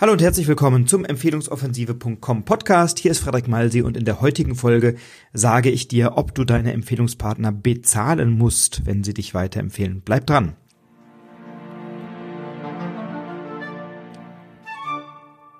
Hallo 0.00 0.10
und 0.10 0.20
herzlich 0.20 0.48
willkommen 0.48 0.88
zum 0.88 1.04
Empfehlungsoffensive.com 1.04 2.44
Podcast. 2.44 2.98
Hier 2.98 3.12
ist 3.12 3.20
Frederik 3.20 3.46
Malsi 3.46 3.80
und 3.80 3.96
in 3.96 4.04
der 4.04 4.20
heutigen 4.20 4.56
Folge 4.56 4.96
sage 5.32 5.70
ich 5.70 5.86
dir, 5.86 6.16
ob 6.16 6.34
du 6.34 6.44
deine 6.44 6.72
Empfehlungspartner 6.72 7.52
bezahlen 7.52 8.36
musst, 8.36 8.84
wenn 8.86 9.04
sie 9.04 9.14
dich 9.14 9.34
weiterempfehlen. 9.34 10.02
Bleib 10.04 10.26
dran. 10.26 10.56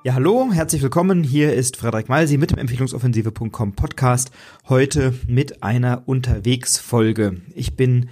Ja, 0.03 0.15
hallo, 0.15 0.51
herzlich 0.53 0.83
willkommen. 0.83 1.23
Hier 1.23 1.55
ist 1.55 1.77
Frederik 1.77 2.09
Malsi 2.09 2.37
mit 2.37 2.51
dem 2.51 2.59
Empfehlungsoffensive.com 2.59 3.75
Podcast. 3.75 4.33
Heute 4.69 5.15
mit 5.29 5.63
einer 5.63 6.03
Unterwegsfolge. 6.07 7.41
Ich 7.55 7.77
bin 7.77 8.09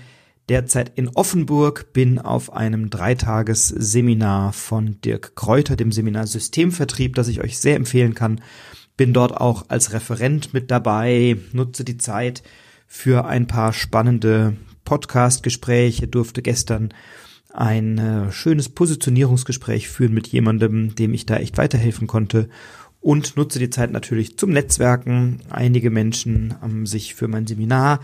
derzeit 0.52 0.92
in 0.96 1.08
Offenburg, 1.08 1.94
bin 1.94 2.18
auf 2.18 2.52
einem 2.52 2.90
Dreitagesseminar 2.90 4.52
von 4.52 5.00
Dirk 5.00 5.34
Kräuter, 5.34 5.76
dem 5.76 5.92
Seminar 5.92 6.26
Systemvertrieb, 6.26 7.14
das 7.14 7.28
ich 7.28 7.42
euch 7.42 7.58
sehr 7.58 7.74
empfehlen 7.74 8.12
kann. 8.12 8.42
Bin 8.98 9.14
dort 9.14 9.34
auch 9.34 9.64
als 9.68 9.94
Referent 9.94 10.52
mit 10.52 10.70
dabei, 10.70 11.38
nutze 11.52 11.84
die 11.84 11.96
Zeit 11.96 12.42
für 12.86 13.24
ein 13.24 13.46
paar 13.46 13.72
spannende 13.72 14.58
Podcast-Gespräche, 14.84 16.06
durfte 16.06 16.42
gestern 16.42 16.92
ein 17.54 17.96
äh, 17.96 18.30
schönes 18.30 18.68
Positionierungsgespräch 18.68 19.88
führen 19.88 20.12
mit 20.12 20.26
jemandem, 20.26 20.94
dem 20.94 21.14
ich 21.14 21.24
da 21.24 21.36
echt 21.38 21.56
weiterhelfen 21.56 22.06
konnte 22.06 22.50
und 23.00 23.38
nutze 23.38 23.58
die 23.58 23.70
Zeit 23.70 23.90
natürlich 23.90 24.36
zum 24.36 24.50
Netzwerken. 24.50 25.40
Einige 25.48 25.88
Menschen 25.90 26.60
haben 26.60 26.84
sich 26.84 27.14
für 27.14 27.26
mein 27.26 27.46
Seminar 27.46 28.00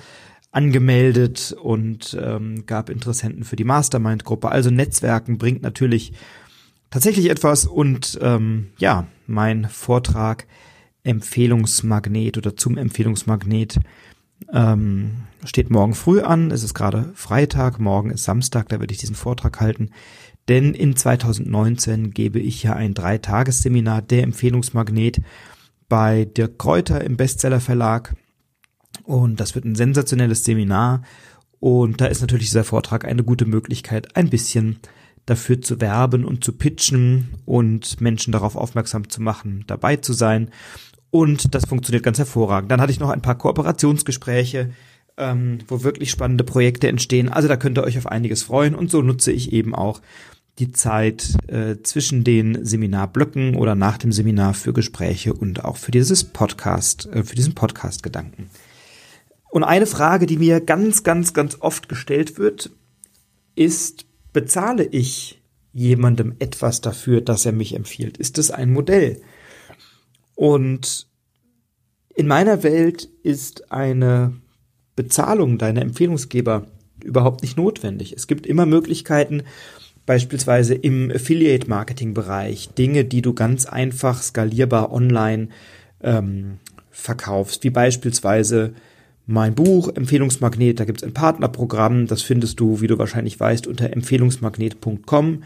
angemeldet 0.51 1.55
und 1.61 2.17
ähm, 2.21 2.65
gab 2.67 2.91
Interessenten 2.91 3.45
für 3.45 3.57
die 3.57 3.65
Mastermind-Gruppe. 3.65 4.51
Also 4.51 4.71
Netzwerken 4.71 5.39
bringt 5.39 5.63
natürlich 5.63 6.13
tatsächlich 6.91 7.31
etwas 7.31 7.67
und 7.67 8.19
ähm, 8.23 8.71
ja, 8.79 9.07
mein 9.27 9.69
Vortrag 9.69 10.47
Empfehlungsmagnet 11.05 12.39
oder 12.39 12.57
zum 12.57 12.77
Empfehlungsmagnet 12.77 13.79
ähm, 14.53 15.23
steht 15.45 15.71
morgen 15.71 15.95
früh 15.95 16.21
an. 16.21 16.51
Es 16.51 16.63
ist 16.63 16.75
gerade 16.75 17.11
Freitag, 17.15 17.79
morgen 17.79 18.11
ist 18.11 18.25
Samstag, 18.25 18.69
da 18.69 18.81
werde 18.81 18.93
ich 18.93 18.99
diesen 18.99 19.17
Vortrag 19.17 19.61
halten. 19.61 19.91
Denn 20.49 20.73
in 20.73 20.97
2019 20.97 22.13
gebe 22.13 22.39
ich 22.39 22.63
ja 22.63 22.73
ein 22.73 22.95
Dreitagesseminar 22.95 24.01
der 24.01 24.23
Empfehlungsmagnet 24.23 25.21
bei 25.89 26.25
Dirk 26.25 26.59
Kräuter 26.59 27.03
im 27.05 27.17
Bestseller 27.17 27.61
Verlag 27.61 28.15
und 29.09 29.41
das 29.41 29.55
wird 29.55 29.65
ein 29.65 29.75
sensationelles 29.75 30.45
Seminar. 30.45 31.03
Und 31.61 32.03
da 32.03 32.07
ist 32.07 32.21
natürlich 32.21 32.49
dieser 32.49 32.63
Vortrag 32.63 33.07
eine 33.07 33.25
gute 33.25 33.47
Möglichkeit, 33.47 34.15
ein 34.17 34.29
bisschen 34.29 34.81
dafür 35.25 35.63
zu 35.63 35.81
werben 35.81 36.27
und 36.27 36.45
zu 36.45 36.53
pitchen 36.53 37.31
und 37.47 38.03
Menschen 38.03 38.33
darauf 38.33 38.55
aufmerksam 38.55 39.09
zu 39.09 39.23
machen, 39.23 39.65
dabei 39.67 39.97
zu 39.97 40.13
sein. 40.13 40.51
Und 41.09 41.55
das 41.55 41.65
funktioniert 41.65 42.05
ganz 42.05 42.19
hervorragend. 42.19 42.71
Dann 42.71 42.83
hatte 42.83 42.93
ich 42.93 43.01
noch 43.01 43.09
ein 43.09 43.23
paar 43.23 43.39
Kooperationsgespräche, 43.39 44.73
ähm, 45.17 45.61
wo 45.69 45.83
wirklich 45.83 46.11
spannende 46.11 46.45
Projekte 46.45 46.89
entstehen. 46.89 47.31
Also 47.31 47.49
da 47.49 47.57
könnt 47.57 47.79
ihr 47.79 47.85
euch 47.85 47.97
auf 47.97 48.09
einiges 48.09 48.43
freuen. 48.43 48.75
Und 48.75 48.91
so 48.91 49.01
nutze 49.01 49.33
ich 49.33 49.55
eben 49.55 49.75
auch 49.75 50.03
die 50.59 50.73
Zeit 50.73 51.35
äh, 51.47 51.77
zwischen 51.83 52.25
den 52.25 52.63
Seminarblöcken 52.63 53.55
oder 53.55 53.75
nach 53.75 53.97
dem 53.97 54.13
Seminar 54.13 54.53
für 54.53 54.75
Gespräche 54.75 55.33
und 55.33 55.65
auch 55.65 55.79
für 55.79 55.93
dieses 55.93 56.25
Podcast, 56.25 57.07
äh, 57.07 57.25
für 57.25 57.37
diesen 57.37 57.55
Podcast-Gedanken. 57.55 58.51
Und 59.51 59.65
eine 59.65 59.87
Frage, 59.87 60.27
die 60.27 60.37
mir 60.37 60.61
ganz, 60.61 61.03
ganz, 61.03 61.33
ganz 61.33 61.57
oft 61.61 61.89
gestellt 61.89 62.39
wird, 62.39 62.71
ist, 63.55 64.07
bezahle 64.33 64.85
ich 64.85 65.43
jemandem 65.73 66.35
etwas 66.39 66.81
dafür, 66.81 67.21
dass 67.21 67.47
er 67.47 67.53
mich 67.53 67.75
empfiehlt? 67.75 68.19
Ist 68.19 68.39
das 68.39 68.51
ein 68.51 68.73
Modell? 68.73 69.21
Und 70.35 71.09
in 72.15 72.27
meiner 72.27 72.63
Welt 72.63 73.09
ist 73.23 73.71
eine 73.73 74.35
Bezahlung 74.97 75.59
deiner 75.59 75.83
Empfehlungsgeber 75.83 76.67
überhaupt 77.03 77.43
nicht 77.43 77.57
notwendig. 77.57 78.13
Es 78.13 78.27
gibt 78.27 78.47
immer 78.47 78.67
Möglichkeiten, 78.67 79.45
beispielsweise 80.05 80.75
im 80.75 81.13
Affiliate-Marketing-Bereich, 81.15 82.71
Dinge, 82.71 83.05
die 83.05 83.23
du 83.23 83.35
ganz 83.35 83.67
einfach 83.67 84.23
skalierbar 84.23 84.93
online 84.93 85.49
ähm, 86.01 86.59
verkaufst, 86.91 87.63
wie 87.63 87.71
beispielsweise 87.71 88.75
mein 89.31 89.55
Buch 89.55 89.91
Empfehlungsmagnet, 89.95 90.81
da 90.81 90.87
gibt's 90.87 91.05
ein 91.05 91.13
Partnerprogramm, 91.13 92.07
das 92.07 92.23
findest 92.23 92.59
du, 92.61 92.81
wie 92.81 92.87
du 92.87 92.97
wahrscheinlich 92.97 93.39
weißt, 93.39 93.67
unter 93.67 93.93
empfehlungsmagnet.com 93.93 95.43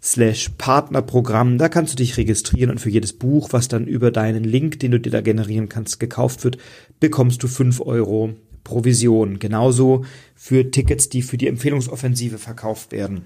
slash 0.00 0.50
Partnerprogramm. 0.56 1.58
Da 1.58 1.68
kannst 1.68 1.94
du 1.94 1.96
dich 1.96 2.16
registrieren 2.16 2.70
und 2.70 2.78
für 2.80 2.90
jedes 2.90 3.12
Buch, 3.12 3.48
was 3.50 3.66
dann 3.66 3.88
über 3.88 4.12
deinen 4.12 4.44
Link, 4.44 4.78
den 4.78 4.92
du 4.92 5.00
dir 5.00 5.10
da 5.10 5.20
generieren 5.20 5.68
kannst, 5.68 5.98
gekauft 5.98 6.44
wird, 6.44 6.58
bekommst 7.00 7.42
du 7.42 7.48
fünf 7.48 7.80
Euro 7.80 8.34
Provision. 8.62 9.40
Genauso 9.40 10.04
für 10.36 10.70
Tickets, 10.70 11.08
die 11.08 11.22
für 11.22 11.38
die 11.38 11.48
Empfehlungsoffensive 11.48 12.38
verkauft 12.38 12.92
werden. 12.92 13.24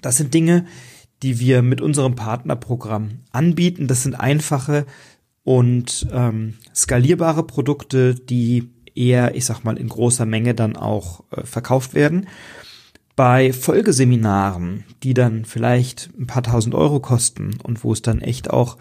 Das 0.00 0.16
sind 0.16 0.34
Dinge, 0.34 0.66
die 1.22 1.38
wir 1.38 1.62
mit 1.62 1.80
unserem 1.80 2.16
Partnerprogramm 2.16 3.20
anbieten. 3.30 3.86
Das 3.86 4.02
sind 4.02 4.16
einfache 4.16 4.86
und 5.44 6.08
ähm, 6.10 6.54
skalierbare 6.74 7.46
Produkte, 7.46 8.16
die 8.16 8.73
eher, 8.94 9.34
ich 9.34 9.44
sag 9.44 9.64
mal, 9.64 9.76
in 9.76 9.88
großer 9.88 10.26
Menge 10.26 10.54
dann 10.54 10.76
auch 10.76 11.24
äh, 11.30 11.44
verkauft 11.44 11.94
werden. 11.94 12.28
Bei 13.16 13.52
Folgeseminaren, 13.52 14.84
die 15.02 15.14
dann 15.14 15.44
vielleicht 15.44 16.10
ein 16.18 16.26
paar 16.26 16.42
tausend 16.42 16.74
Euro 16.74 17.00
kosten 17.00 17.56
und 17.62 17.84
wo 17.84 17.92
es 17.92 18.02
dann 18.02 18.20
echt 18.20 18.50
auch 18.50 18.76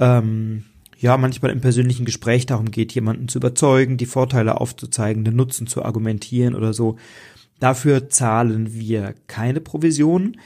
ähm, 0.00 0.64
ja 0.98 1.16
manchmal 1.16 1.50
im 1.52 1.60
persönlichen 1.60 2.04
Gespräch 2.04 2.46
darum 2.46 2.70
geht, 2.70 2.92
jemanden 2.92 3.28
zu 3.28 3.38
überzeugen, 3.38 3.96
die 3.96 4.06
Vorteile 4.06 4.60
aufzuzeigen, 4.60 5.24
den 5.24 5.36
Nutzen 5.36 5.66
zu 5.66 5.84
argumentieren 5.84 6.54
oder 6.54 6.72
so. 6.72 6.96
Dafür 7.60 8.08
zahlen 8.08 8.74
wir 8.74 9.14
keine 9.28 9.60
Provision, 9.60 10.36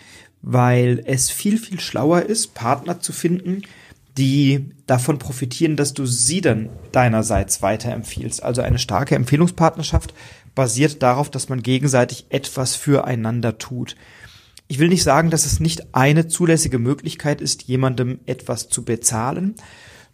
weil 0.43 1.03
es 1.07 1.31
viel, 1.31 1.57
viel 1.57 1.81
schlauer 1.81 2.23
ist, 2.23 2.55
Partner 2.55 3.01
zu 3.01 3.13
finden, 3.13 3.63
die 4.17 4.71
davon 4.87 5.19
profitieren, 5.19 5.77
dass 5.77 5.95
du 5.95 6.07
sie 6.07 6.41
dann 6.41 6.71
deinerseits 6.93 7.63
weiterempfiehlst. 7.63 8.43
Also 8.43 8.63
eine 8.63 8.79
starke 8.79 9.15
Empfehlungspartnerschaft 9.15 10.15
basiert 10.55 11.03
darauf, 11.03 11.31
dass 11.31 11.49
man 11.49 11.63
gegenseitig 11.63 12.27
etwas 12.31 12.77
füreinander 12.77 13.59
tut. 13.59 13.97
Ich 14.69 14.79
will 14.79 14.89
nicht 14.89 15.03
sagen, 15.03 15.31
dass 15.31 15.47
es 15.47 15.61
nicht 15.61 15.95
eine 15.95 16.27
zulässige 16.27 16.79
Möglichkeit 16.79 17.41
ist, 17.41 17.65
jemandem 17.65 18.19
etwas 18.27 18.69
zu 18.69 18.85
bezahlen. 18.85 19.55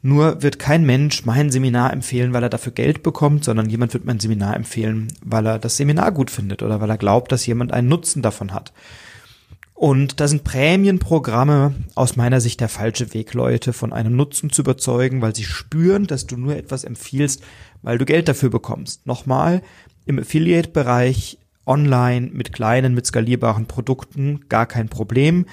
Nur 0.03 0.43
wird 0.43 0.59
kein 0.59 0.85
Mensch 0.85 1.25
mein 1.25 1.51
Seminar 1.51 1.93
empfehlen, 1.93 2.33
weil 2.33 2.43
er 2.43 2.49
dafür 2.49 2.73
Geld 2.73 3.05
bekommt, 3.05 3.45
sondern 3.45 3.71
jemand 3.71 3.95
wird 3.95 4.05
mein 4.05 4.19
Seminar 4.19 4.57
empfehlen, 4.57 5.09
weil 5.25 5.47
er 5.47 5.59
das 5.61 5.77
Seminar 5.77 6.11
gut 6.11 6.31
findet 6.31 6.63
oder 6.63 6.81
weil 6.81 6.91
er 6.91 6.99
glaubt, 6.99 7.31
dass 7.31 7.47
jemand 7.47 7.73
einen 7.73 7.89
Nutzen 7.89 8.21
davon 8.21 8.53
hat. 8.53 8.73
Und 9.83 10.21
da 10.21 10.29
sind 10.29 10.45
Prämienprogramme 10.45 11.75
aus 11.97 12.15
meiner 12.15 12.41
Sicht 12.41 12.61
der 12.61 12.69
falsche 12.69 13.15
Weg, 13.15 13.35
Leute 13.35 13.73
von 13.73 13.93
einem 13.93 14.15
Nutzen 14.15 14.49
zu 14.49 14.63
überzeugen, 14.63 15.23
weil 15.23 15.35
sie 15.35 15.43
spüren, 15.43 16.07
dass 16.07 16.29
du 16.29 16.37
nur 16.37 16.55
etwas 16.55 16.85
empfiehlst, 16.85 17.43
weil 17.83 17.99
du 17.99 18.05
Geld 18.05 18.29
dafür 18.29 18.49
bekommst. 18.49 19.09
Nochmal, 19.09 19.61
im 20.07 20.21
Affiliate-Bereich 20.21 21.39
online 21.67 22.31
mit 22.33 22.53
kleinen, 22.53 22.95
mit 22.95 23.07
skalierbaren 23.07 23.67
Produkten 23.67 24.43
gar 24.49 24.67
kein 24.67 24.89
Problem. 24.89 25.47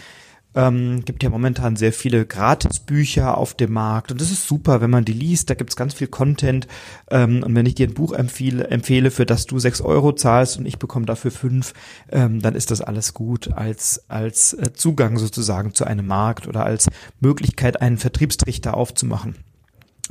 Ähm, 0.56 1.06
gibt 1.06 1.22
ja 1.22 1.30
momentan 1.30 1.76
sehr 1.76 1.94
viele 1.94 2.26
Gratisbücher 2.26 3.38
auf 3.38 3.54
dem 3.54 3.72
Markt 3.72 4.12
und 4.12 4.20
das 4.20 4.32
ist 4.32 4.48
super, 4.48 4.82
wenn 4.82 4.90
man 4.90 5.06
die 5.06 5.14
liest. 5.14 5.50
Da 5.50 5.54
gibt's 5.54 5.76
ganz 5.76 5.94
viel 5.94 6.08
Content. 6.08 6.68
Ähm, 7.12 7.44
und 7.44 7.54
wenn 7.54 7.68
ich 7.68 7.76
dir 7.76 7.88
ein 7.88 7.94
Buch 7.94 8.14
empfehle, 8.14 8.68
empfehle, 8.68 9.12
für 9.12 9.28
das 9.28 9.46
du 9.46 9.60
sechs 9.60 9.80
Euro 9.80 10.14
zahlst 10.14 10.58
und 10.58 10.66
ich 10.66 10.80
bekomme 10.80 11.06
dafür 11.06 11.30
fünf, 11.30 11.74
ähm, 12.12 12.42
dann 12.42 12.56
ist 12.56 12.72
das 12.72 12.82
alles 12.82 13.14
gut 13.14 13.54
als, 13.54 14.04
als 14.08 14.54
äh, 14.54 14.74
Zugang 14.74 15.20
sozusagen 15.20 15.76
zu 15.76 15.86
einem 15.86 16.08
Markt 16.08 16.48
oder 16.48 16.66
als 16.66 16.90
Möglichkeit, 17.20 17.82
einen 17.82 17.98
Vertriebstrichter 17.98 18.76
aufzumachen. 18.76 19.36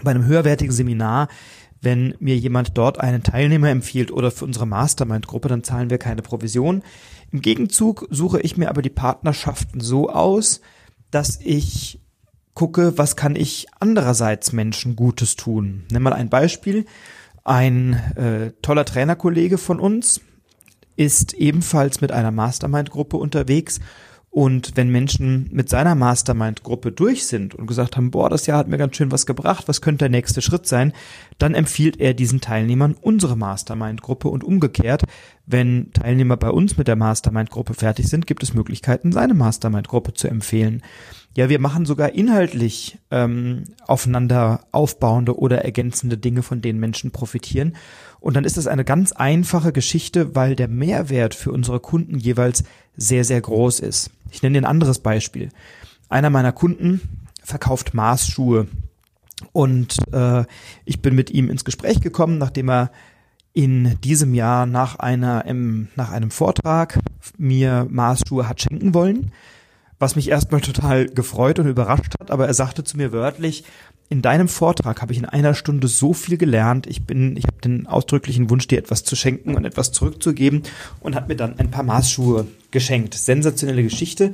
Bei 0.04 0.12
einem 0.12 0.26
höherwertigen 0.26 0.72
Seminar 0.72 1.26
wenn 1.80 2.14
mir 2.18 2.36
jemand 2.36 2.76
dort 2.76 3.00
einen 3.00 3.22
Teilnehmer 3.22 3.68
empfiehlt 3.68 4.10
oder 4.10 4.30
für 4.30 4.44
unsere 4.44 4.66
Mastermind-Gruppe, 4.66 5.48
dann 5.48 5.64
zahlen 5.64 5.90
wir 5.90 5.98
keine 5.98 6.22
Provision. 6.22 6.82
Im 7.30 7.40
Gegenzug 7.40 8.06
suche 8.10 8.40
ich 8.40 8.56
mir 8.56 8.68
aber 8.68 8.82
die 8.82 8.90
Partnerschaften 8.90 9.80
so 9.80 10.08
aus, 10.08 10.60
dass 11.10 11.38
ich 11.40 12.00
gucke, 12.54 12.98
was 12.98 13.14
kann 13.14 13.36
ich 13.36 13.66
andererseits 13.78 14.52
Menschen 14.52 14.96
Gutes 14.96 15.36
tun. 15.36 15.84
Nimm 15.92 16.02
mal 16.02 16.12
ein 16.12 16.28
Beispiel. 16.28 16.86
Ein 17.44 17.94
äh, 18.16 18.50
toller 18.62 18.84
Trainerkollege 18.84 19.58
von 19.58 19.78
uns 19.78 20.20
ist 20.96 21.34
ebenfalls 21.34 22.00
mit 22.00 22.10
einer 22.10 22.32
Mastermind-Gruppe 22.32 23.16
unterwegs 23.16 23.78
und 24.30 24.76
wenn 24.76 24.90
Menschen 24.90 25.48
mit 25.50 25.68
seiner 25.68 25.94
Mastermind-Gruppe 25.94 26.92
durch 26.92 27.26
sind 27.26 27.54
und 27.54 27.66
gesagt 27.66 27.96
haben, 27.96 28.10
boah, 28.10 28.28
das 28.28 28.46
Jahr 28.46 28.58
hat 28.58 28.68
mir 28.68 28.76
ganz 28.76 28.96
schön 28.96 29.10
was 29.10 29.26
gebracht, 29.26 29.68
was 29.68 29.80
könnte 29.80 30.04
der 30.04 30.10
nächste 30.10 30.42
Schritt 30.42 30.66
sein, 30.66 30.92
dann 31.38 31.54
empfiehlt 31.54 31.98
er 31.98 32.14
diesen 32.14 32.40
Teilnehmern 32.40 32.94
unsere 33.00 33.36
Mastermind-Gruppe 33.36 34.28
und 34.28 34.44
umgekehrt, 34.44 35.04
wenn 35.46 35.92
Teilnehmer 35.92 36.36
bei 36.36 36.50
uns 36.50 36.76
mit 36.76 36.88
der 36.88 36.96
Mastermind-Gruppe 36.96 37.72
fertig 37.72 38.08
sind, 38.08 38.26
gibt 38.26 38.42
es 38.42 38.52
Möglichkeiten, 38.52 39.12
seine 39.12 39.32
Mastermind-Gruppe 39.32 40.12
zu 40.12 40.28
empfehlen. 40.28 40.82
Ja, 41.34 41.48
wir 41.48 41.58
machen 41.58 41.86
sogar 41.86 42.12
inhaltlich 42.12 42.98
ähm, 43.10 43.64
aufeinander 43.86 44.66
aufbauende 44.72 45.38
oder 45.38 45.64
ergänzende 45.64 46.18
Dinge, 46.18 46.42
von 46.42 46.60
denen 46.60 46.80
Menschen 46.80 47.12
profitieren. 47.12 47.76
Und 48.20 48.34
dann 48.34 48.44
ist 48.44 48.56
das 48.56 48.66
eine 48.66 48.84
ganz 48.84 49.12
einfache 49.12 49.72
Geschichte, 49.72 50.34
weil 50.34 50.56
der 50.56 50.68
Mehrwert 50.68 51.34
für 51.34 51.52
unsere 51.52 51.80
Kunden 51.80 52.18
jeweils 52.18 52.64
sehr, 52.96 53.24
sehr 53.24 53.40
groß 53.40 53.80
ist. 53.80 54.10
Ich 54.30 54.42
nenne 54.42 54.54
dir 54.54 54.62
ein 54.62 54.70
anderes 54.70 54.98
Beispiel. 54.98 55.50
Einer 56.08 56.30
meiner 56.30 56.52
Kunden 56.52 57.00
verkauft 57.42 57.94
Maßschuhe. 57.94 58.66
Und 59.52 59.96
äh, 60.12 60.44
ich 60.84 61.00
bin 61.00 61.14
mit 61.14 61.30
ihm 61.30 61.48
ins 61.48 61.64
Gespräch 61.64 62.00
gekommen, 62.00 62.38
nachdem 62.38 62.70
er 62.70 62.90
in 63.52 64.00
diesem 64.02 64.34
Jahr 64.34 64.66
nach 64.66 64.98
einer 64.98 65.44
im, 65.44 65.88
nach 65.96 66.10
einem 66.10 66.30
Vortrag 66.30 66.98
mir 67.36 67.86
Maßschuhe 67.88 68.48
hat 68.48 68.60
schenken 68.60 68.94
wollen 68.94 69.32
was 69.98 70.16
mich 70.16 70.28
erstmal 70.28 70.60
total 70.60 71.06
gefreut 71.06 71.58
und 71.58 71.66
überrascht 71.66 72.14
hat, 72.20 72.30
aber 72.30 72.46
er 72.46 72.54
sagte 72.54 72.84
zu 72.84 72.96
mir 72.96 73.12
wörtlich, 73.12 73.64
in 74.10 74.22
deinem 74.22 74.48
Vortrag 74.48 75.02
habe 75.02 75.12
ich 75.12 75.18
in 75.18 75.26
einer 75.26 75.54
Stunde 75.54 75.86
so 75.86 76.14
viel 76.14 76.38
gelernt. 76.38 76.86
Ich 76.86 77.04
bin, 77.04 77.36
ich 77.36 77.44
habe 77.44 77.60
den 77.62 77.86
ausdrücklichen 77.86 78.48
Wunsch, 78.48 78.66
dir 78.66 78.78
etwas 78.78 79.04
zu 79.04 79.16
schenken 79.16 79.54
und 79.54 79.66
etwas 79.66 79.92
zurückzugeben 79.92 80.62
und 81.00 81.14
hat 81.14 81.28
mir 81.28 81.36
dann 81.36 81.58
ein 81.58 81.70
paar 81.70 81.82
Maßschuhe 81.82 82.46
geschenkt. 82.70 83.14
Sensationelle 83.14 83.82
Geschichte. 83.82 84.32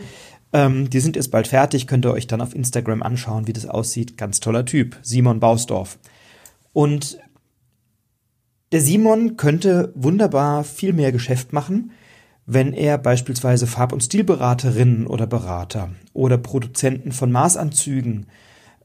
Ähm, 0.52 0.90
die 0.90 1.00
sind 1.00 1.16
jetzt 1.16 1.32
bald 1.32 1.48
fertig, 1.48 1.88
könnt 1.88 2.06
ihr 2.06 2.12
euch 2.12 2.28
dann 2.28 2.40
auf 2.40 2.54
Instagram 2.54 3.02
anschauen, 3.02 3.48
wie 3.48 3.52
das 3.52 3.66
aussieht. 3.66 4.16
Ganz 4.16 4.38
toller 4.38 4.64
Typ, 4.64 4.96
Simon 5.02 5.40
Bausdorf. 5.40 5.98
Und 6.72 7.18
der 8.70 8.80
Simon 8.80 9.36
könnte 9.36 9.92
wunderbar 9.96 10.62
viel 10.62 10.92
mehr 10.92 11.10
Geschäft 11.10 11.52
machen 11.52 11.90
wenn 12.46 12.72
er 12.72 12.98
beispielsweise 12.98 13.66
Farb- 13.66 13.92
und 13.92 14.02
Stilberaterinnen 14.02 15.06
oder 15.06 15.26
Berater 15.26 15.90
oder 16.12 16.38
Produzenten 16.38 17.12
von 17.12 17.32
Maßanzügen 17.32 18.26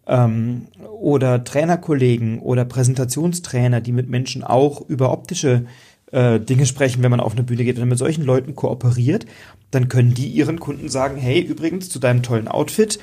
ähm, 0.07 0.67
oder 0.99 1.43
Trainerkollegen 1.43 2.39
oder 2.39 2.65
Präsentationstrainer, 2.65 3.81
die 3.81 3.91
mit 3.91 4.09
Menschen 4.09 4.43
auch 4.43 4.87
über 4.87 5.11
optische 5.11 5.65
äh, 6.11 6.39
Dinge 6.39 6.65
sprechen, 6.65 7.03
wenn 7.03 7.11
man 7.11 7.19
auf 7.19 7.33
eine 7.33 7.43
Bühne 7.43 7.63
geht, 7.63 7.75
wenn 7.75 7.83
man 7.83 7.89
mit 7.89 7.99
solchen 7.99 8.23
Leuten 8.23 8.55
kooperiert, 8.55 9.25
dann 9.71 9.89
können 9.89 10.13
die 10.13 10.27
ihren 10.27 10.59
Kunden 10.59 10.89
sagen, 10.89 11.17
hey, 11.17 11.39
übrigens 11.41 11.89
zu 11.89 11.99
deinem 11.99 12.23
tollen 12.23 12.47
Outfit 12.47 12.99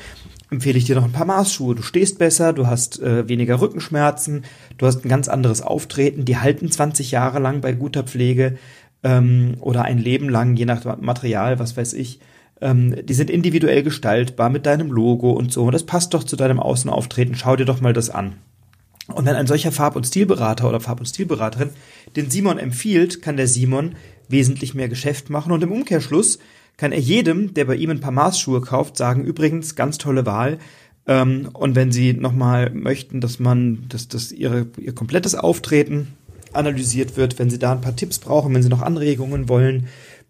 empfehle 0.50 0.78
ich 0.78 0.84
dir 0.84 0.96
noch 0.96 1.04
ein 1.04 1.12
paar 1.12 1.26
Maßschuhe. 1.26 1.74
Du 1.74 1.82
stehst 1.82 2.18
besser, 2.18 2.52
du 2.52 2.66
hast 2.66 3.00
äh, 3.00 3.28
weniger 3.28 3.60
Rückenschmerzen, 3.60 4.44
du 4.78 4.86
hast 4.86 5.04
ein 5.04 5.08
ganz 5.08 5.28
anderes 5.28 5.60
Auftreten, 5.60 6.24
die 6.24 6.36
halten 6.36 6.70
20 6.70 7.10
Jahre 7.10 7.40
lang 7.40 7.60
bei 7.60 7.72
guter 7.72 8.04
Pflege 8.04 8.56
ähm, 9.02 9.56
oder 9.60 9.84
ein 9.84 9.98
Leben 9.98 10.28
lang, 10.28 10.56
je 10.56 10.64
nach 10.64 10.98
Material, 11.00 11.58
was 11.58 11.76
weiß 11.76 11.92
ich. 11.94 12.20
Ähm, 12.60 12.96
die 13.04 13.14
sind 13.14 13.30
individuell 13.30 13.82
gestaltbar 13.82 14.48
mit 14.48 14.66
deinem 14.66 14.90
Logo 14.90 15.30
und 15.32 15.52
so. 15.52 15.70
Das 15.70 15.84
passt 15.84 16.14
doch 16.14 16.24
zu 16.24 16.36
deinem 16.36 16.60
Außenauftreten. 16.60 17.34
Schau 17.34 17.56
dir 17.56 17.66
doch 17.66 17.80
mal 17.80 17.92
das 17.92 18.10
an. 18.10 18.36
Und 19.08 19.26
wenn 19.26 19.36
ein 19.36 19.46
solcher 19.46 19.72
Farb- 19.72 19.96
und 19.96 20.06
Stilberater 20.06 20.68
oder 20.68 20.80
Farb- 20.80 20.98
und 20.98 21.06
Stilberaterin 21.06 21.70
den 22.16 22.30
Simon 22.30 22.58
empfiehlt, 22.58 23.22
kann 23.22 23.36
der 23.36 23.46
Simon 23.46 23.94
wesentlich 24.28 24.74
mehr 24.74 24.88
Geschäft 24.88 25.30
machen 25.30 25.52
und 25.52 25.62
im 25.62 25.70
Umkehrschluss 25.70 26.38
kann 26.76 26.92
er 26.92 26.98
jedem, 26.98 27.54
der 27.54 27.64
bei 27.64 27.76
ihm 27.76 27.90
ein 27.90 28.00
paar 28.00 28.12
Maßschuhe 28.12 28.60
kauft, 28.60 28.96
sagen, 28.96 29.24
übrigens, 29.24 29.76
ganz 29.76 29.98
tolle 29.98 30.26
Wahl. 30.26 30.58
Ähm, 31.06 31.48
und 31.52 31.74
wenn 31.74 31.92
Sie 31.92 32.12
nochmal 32.12 32.70
möchten, 32.70 33.20
dass 33.20 33.38
man, 33.38 33.86
dass, 33.88 34.08
dass 34.08 34.32
ihre, 34.32 34.66
ihr 34.76 34.94
komplettes 34.94 35.34
Auftreten 35.34 36.08
analysiert 36.56 37.16
wird. 37.16 37.38
Wenn 37.38 37.50
Sie 37.50 37.58
da 37.58 37.72
ein 37.72 37.80
paar 37.80 37.96
Tipps 37.96 38.18
brauchen, 38.18 38.54
wenn 38.54 38.62
Sie 38.62 38.68
noch 38.68 38.82
Anregungen 38.82 39.48
wollen, 39.48 39.86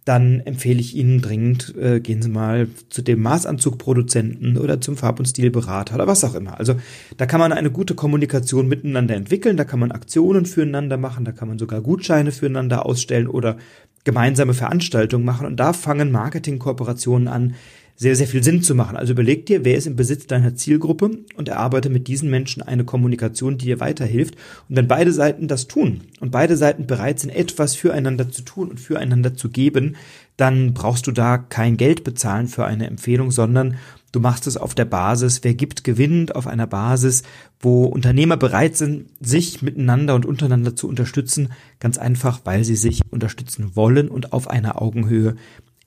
dann 0.06 0.38
empfehle 0.40 0.78
ich 0.78 0.94
Ihnen 0.94 1.20
dringend, 1.20 1.74
äh, 1.76 1.98
gehen 1.98 2.22
Sie 2.22 2.28
mal 2.28 2.68
zu 2.90 3.02
dem 3.02 3.20
Maßanzugproduzenten 3.22 4.56
oder 4.56 4.80
zum 4.80 4.96
Farb- 4.96 5.18
und 5.18 5.26
Stilberater 5.26 5.96
oder 5.96 6.06
was 6.06 6.22
auch 6.22 6.36
immer. 6.36 6.60
Also 6.60 6.76
da 7.16 7.26
kann 7.26 7.40
man 7.40 7.52
eine 7.52 7.72
gute 7.72 7.96
Kommunikation 7.96 8.68
miteinander 8.68 9.16
entwickeln, 9.16 9.56
da 9.56 9.64
kann 9.64 9.80
man 9.80 9.90
Aktionen 9.90 10.46
füreinander 10.46 10.96
machen, 10.96 11.24
da 11.24 11.32
kann 11.32 11.48
man 11.48 11.58
sogar 11.58 11.80
Gutscheine 11.80 12.30
füreinander 12.30 12.86
ausstellen 12.86 13.26
oder 13.26 13.56
gemeinsame 14.04 14.54
Veranstaltungen 14.54 15.24
machen 15.24 15.44
und 15.44 15.56
da 15.56 15.72
fangen 15.72 16.12
Marketingkooperationen 16.12 17.26
an, 17.26 17.54
sehr, 17.96 18.14
sehr 18.14 18.26
viel 18.26 18.44
Sinn 18.44 18.62
zu 18.62 18.74
machen. 18.74 18.96
Also 18.96 19.12
überleg 19.12 19.46
dir, 19.46 19.64
wer 19.64 19.76
ist 19.76 19.86
im 19.86 19.96
Besitz 19.96 20.26
deiner 20.26 20.54
Zielgruppe 20.54 21.10
und 21.36 21.48
erarbeite 21.48 21.88
mit 21.88 22.08
diesen 22.08 22.30
Menschen 22.30 22.62
eine 22.62 22.84
Kommunikation, 22.84 23.56
die 23.56 23.66
dir 23.66 23.80
weiterhilft. 23.80 24.36
Und 24.68 24.76
wenn 24.76 24.86
beide 24.86 25.12
Seiten 25.12 25.48
das 25.48 25.66
tun 25.66 26.02
und 26.20 26.30
beide 26.30 26.56
Seiten 26.56 26.86
bereit 26.86 27.20
sind, 27.20 27.30
etwas 27.30 27.74
füreinander 27.74 28.30
zu 28.30 28.42
tun 28.42 28.68
und 28.68 28.80
füreinander 28.80 29.34
zu 29.34 29.48
geben, 29.48 29.96
dann 30.36 30.74
brauchst 30.74 31.06
du 31.06 31.12
da 31.12 31.38
kein 31.38 31.78
Geld 31.78 32.04
bezahlen 32.04 32.48
für 32.48 32.66
eine 32.66 32.86
Empfehlung, 32.86 33.30
sondern 33.30 33.76
du 34.12 34.20
machst 34.20 34.46
es 34.46 34.58
auf 34.58 34.74
der 34.74 34.84
Basis, 34.84 35.42
wer 35.42 35.54
gibt, 35.54 35.82
gewinnt, 35.82 36.34
auf 36.34 36.46
einer 36.46 36.66
Basis, 36.66 37.22
wo 37.60 37.84
Unternehmer 37.84 38.36
bereit 38.36 38.76
sind, 38.76 39.06
sich 39.20 39.62
miteinander 39.62 40.14
und 40.14 40.26
untereinander 40.26 40.76
zu 40.76 40.88
unterstützen, 40.88 41.52
ganz 41.80 41.96
einfach, 41.96 42.40
weil 42.44 42.64
sie 42.64 42.76
sich 42.76 43.00
unterstützen 43.10 43.74
wollen 43.74 44.08
und 44.08 44.34
auf 44.34 44.48
einer 44.48 44.80
Augenhöhe 44.82 45.36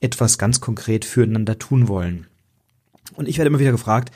etwas 0.01 0.37
ganz 0.37 0.61
konkret 0.61 1.05
füreinander 1.05 1.59
tun 1.59 1.87
wollen. 1.87 2.27
Und 3.15 3.27
ich 3.27 3.37
werde 3.37 3.49
immer 3.49 3.59
wieder 3.59 3.71
gefragt, 3.71 4.11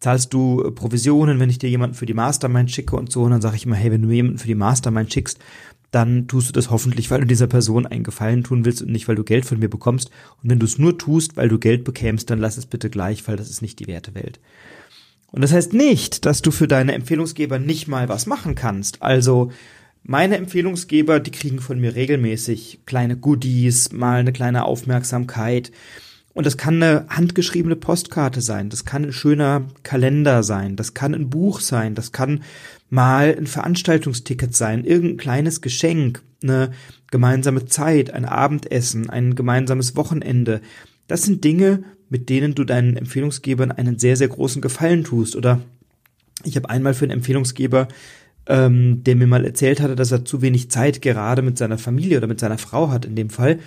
zahlst 0.00 0.32
du 0.34 0.70
Provisionen, 0.72 1.40
wenn 1.40 1.50
ich 1.50 1.58
dir 1.58 1.70
jemanden 1.70 1.96
für 1.96 2.06
die 2.06 2.14
Mastermind 2.14 2.70
schicke 2.70 2.96
und 2.96 3.10
so, 3.10 3.22
und 3.22 3.30
dann 3.30 3.40
sage 3.40 3.56
ich 3.56 3.66
immer, 3.66 3.76
hey, 3.76 3.90
wenn 3.90 4.02
du 4.02 4.08
mir 4.08 4.16
jemanden 4.16 4.38
für 4.38 4.46
die 4.46 4.54
Mastermind 4.54 5.12
schickst, 5.12 5.38
dann 5.90 6.26
tust 6.26 6.48
du 6.48 6.52
das 6.52 6.70
hoffentlich, 6.70 7.10
weil 7.10 7.20
du 7.20 7.26
dieser 7.26 7.46
Person 7.46 7.86
einen 7.86 8.02
Gefallen 8.02 8.42
tun 8.42 8.64
willst 8.64 8.82
und 8.82 8.90
nicht, 8.90 9.06
weil 9.06 9.14
du 9.14 9.22
Geld 9.22 9.44
von 9.44 9.60
mir 9.60 9.68
bekommst. 9.70 10.10
Und 10.42 10.50
wenn 10.50 10.58
du 10.58 10.66
es 10.66 10.78
nur 10.78 10.98
tust, 10.98 11.36
weil 11.36 11.48
du 11.48 11.58
Geld 11.58 11.84
bekämst, 11.84 12.30
dann 12.30 12.40
lass 12.40 12.56
es 12.56 12.66
bitte 12.66 12.90
gleich, 12.90 13.26
weil 13.28 13.36
das 13.36 13.48
ist 13.48 13.62
nicht 13.62 13.78
die 13.78 13.86
Wertewelt. 13.86 14.40
Und 15.30 15.42
das 15.42 15.52
heißt 15.52 15.72
nicht, 15.72 16.26
dass 16.26 16.42
du 16.42 16.50
für 16.50 16.68
deine 16.68 16.94
Empfehlungsgeber 16.94 17.58
nicht 17.58 17.88
mal 17.88 18.08
was 18.08 18.26
machen 18.26 18.54
kannst. 18.54 19.02
Also 19.02 19.52
meine 20.04 20.36
Empfehlungsgeber, 20.36 21.18
die 21.18 21.30
kriegen 21.30 21.58
von 21.58 21.80
mir 21.80 21.94
regelmäßig 21.94 22.80
kleine 22.86 23.16
Goodies, 23.16 23.92
mal 23.92 24.20
eine 24.20 24.32
kleine 24.32 24.64
Aufmerksamkeit. 24.64 25.72
Und 26.34 26.46
das 26.46 26.56
kann 26.56 26.82
eine 26.82 27.06
handgeschriebene 27.08 27.76
Postkarte 27.76 28.40
sein, 28.40 28.68
das 28.68 28.84
kann 28.84 29.04
ein 29.04 29.12
schöner 29.12 29.68
Kalender 29.84 30.42
sein, 30.42 30.74
das 30.74 30.92
kann 30.92 31.14
ein 31.14 31.30
Buch 31.30 31.60
sein, 31.60 31.94
das 31.94 32.10
kann 32.10 32.42
mal 32.90 33.36
ein 33.38 33.46
Veranstaltungsticket 33.46 34.54
sein, 34.54 34.84
irgendein 34.84 35.16
kleines 35.16 35.60
Geschenk, 35.60 36.22
eine 36.42 36.72
gemeinsame 37.10 37.66
Zeit, 37.66 38.12
ein 38.12 38.24
Abendessen, 38.24 39.08
ein 39.08 39.36
gemeinsames 39.36 39.94
Wochenende. 39.94 40.60
Das 41.06 41.22
sind 41.22 41.44
Dinge, 41.44 41.84
mit 42.10 42.28
denen 42.28 42.54
du 42.54 42.64
deinen 42.64 42.96
Empfehlungsgebern 42.96 43.70
einen 43.70 43.98
sehr, 43.98 44.16
sehr 44.16 44.28
großen 44.28 44.60
Gefallen 44.60 45.04
tust. 45.04 45.36
Oder 45.36 45.60
ich 46.42 46.56
habe 46.56 46.68
einmal 46.68 46.94
für 46.94 47.04
einen 47.04 47.18
Empfehlungsgeber 47.18 47.86
ähm, 48.46 49.02
der 49.04 49.16
mir 49.16 49.26
mal 49.26 49.44
erzählt 49.44 49.80
hatte, 49.80 49.96
dass 49.96 50.12
er 50.12 50.24
zu 50.24 50.42
wenig 50.42 50.70
Zeit 50.70 51.02
gerade 51.02 51.42
mit 51.42 51.58
seiner 51.58 51.78
Familie 51.78 52.18
oder 52.18 52.26
mit 52.26 52.40
seiner 52.40 52.58
Frau 52.58 52.90
hat 52.90 53.04
in 53.04 53.16
dem 53.16 53.30
Fall, 53.30 53.58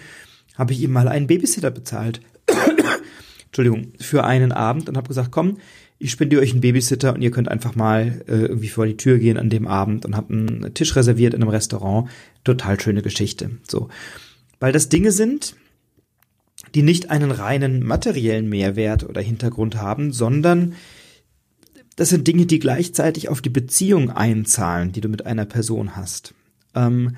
habe 0.56 0.74
ich 0.74 0.82
ihm 0.82 0.92
mal 0.92 1.08
einen 1.08 1.28
Babysitter 1.28 1.72
bezahlt. 1.72 2.22
Entschuldigung, 3.46 3.94
für 4.00 4.24
einen 4.24 4.52
Abend 4.52 4.90
und 4.90 4.98
habe 4.98 5.08
gesagt, 5.08 5.32
komm, 5.32 5.58
ich 6.00 6.12
spendiere 6.12 6.42
euch 6.42 6.52
einen 6.52 6.62
Babysitter 6.62 7.14
und 7.14 7.22
ihr 7.22 7.32
könnt 7.32 7.50
einfach 7.50 7.76
mal 7.76 8.22
äh, 8.28 8.46
irgendwie 8.46 8.68
vor 8.68 8.86
die 8.86 8.98
Tür 8.98 9.18
gehen 9.18 9.38
an 9.38 9.50
dem 9.50 9.68
Abend 9.68 10.06
und 10.06 10.16
habt 10.16 10.30
einen 10.30 10.74
Tisch 10.74 10.96
reserviert 10.96 11.34
in 11.34 11.42
einem 11.42 11.50
Restaurant. 11.50 12.10
Total 12.44 12.80
schöne 12.80 13.02
Geschichte. 13.02 13.52
So. 13.68 13.90
Weil 14.60 14.72
das 14.72 14.90
Dinge 14.90 15.12
sind, 15.12 15.56
die 16.76 16.84
nicht 16.84 17.10
einen 17.10 17.32
reinen 17.32 17.84
materiellen 17.84 18.48
Mehrwert 18.48 19.04
oder 19.04 19.22
Hintergrund 19.22 19.78
haben, 19.78 20.12
sondern 20.12 20.74
das 21.98 22.10
sind 22.10 22.28
Dinge, 22.28 22.46
die 22.46 22.60
gleichzeitig 22.60 23.28
auf 23.28 23.42
die 23.42 23.50
Beziehung 23.50 24.12
einzahlen, 24.12 24.94
die 24.94 25.02
du 25.02 25.10
mit 25.10 25.26
einer 25.26 25.46
Person 25.46 25.96
hast. 25.96 26.34
Ähm, 26.76 27.18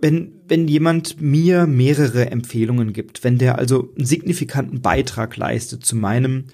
wenn, 0.00 0.32
wenn 0.46 0.68
jemand 0.68 1.20
mir 1.20 1.66
mehrere 1.66 2.30
Empfehlungen 2.30 2.92
gibt, 2.92 3.24
wenn 3.24 3.38
der 3.38 3.58
also 3.58 3.92
einen 3.96 4.04
signifikanten 4.04 4.82
Beitrag 4.82 5.36
leistet 5.36 5.86
zu 5.86 5.96
meinem 5.96 6.44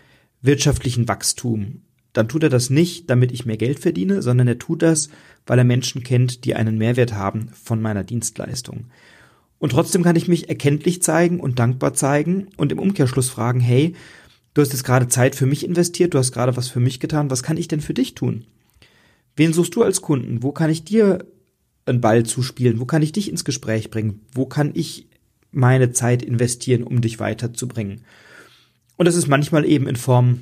wirtschaftlichen 0.42 1.08
Wachstum, 1.08 1.82
dann 2.12 2.28
tut 2.28 2.44
er 2.44 2.50
das 2.50 2.70
nicht, 2.70 3.10
damit 3.10 3.32
ich 3.32 3.46
mehr 3.46 3.56
Geld 3.56 3.80
verdiene, 3.80 4.22
sondern 4.22 4.46
er 4.46 4.58
tut 4.58 4.82
das, 4.82 5.08
weil 5.46 5.58
er 5.58 5.64
Menschen 5.64 6.04
kennt, 6.04 6.44
die 6.44 6.54
einen 6.54 6.78
Mehrwert 6.78 7.14
haben 7.14 7.48
von 7.52 7.82
meiner 7.82 8.04
Dienstleistung. 8.04 8.87
Und 9.58 9.72
trotzdem 9.72 10.04
kann 10.04 10.14
ich 10.14 10.28
mich 10.28 10.48
erkenntlich 10.48 11.02
zeigen 11.02 11.40
und 11.40 11.58
dankbar 11.58 11.94
zeigen 11.94 12.46
und 12.56 12.70
im 12.70 12.78
Umkehrschluss 12.78 13.28
fragen, 13.28 13.58
hey, 13.58 13.94
Du 14.59 14.62
hast 14.62 14.73
jetzt 14.73 14.83
gerade 14.83 15.07
Zeit 15.07 15.37
für 15.37 15.47
mich 15.47 15.65
investiert, 15.65 16.15
du 16.15 16.19
hast 16.19 16.33
gerade 16.33 16.57
was 16.57 16.67
für 16.67 16.81
mich 16.81 16.99
getan. 16.99 17.31
Was 17.31 17.45
kann 17.45 17.57
ich 17.57 17.69
denn 17.69 17.81
für 17.81 17.95
dich 17.95 18.17
tun? 18.17 18.45
Wen 19.37 19.53
suchst 19.53 19.77
du 19.77 19.85
als 19.85 20.03
Kunden? 20.03 20.43
Wo 20.43 20.50
kann 20.50 20.69
ich 20.69 20.83
dir 20.83 21.25
einen 21.87 22.00
Ball 22.00 22.25
zuspielen? 22.25 22.81
Wo 22.81 22.85
kann 22.85 23.03
ich 23.03 23.12
dich 23.12 23.31
ins 23.31 23.45
Gespräch 23.45 23.88
bringen? 23.88 24.27
Wo 24.33 24.47
kann 24.47 24.73
ich 24.75 25.07
meine 25.53 25.93
Zeit 25.93 26.25
investieren, 26.25 26.83
um 26.83 27.00
dich 27.00 27.21
weiterzubringen? 27.21 28.00
Und 28.97 29.07
das 29.07 29.15
ist 29.15 29.29
manchmal 29.29 29.65
eben 29.65 29.87
in 29.87 29.95
Form 29.95 30.41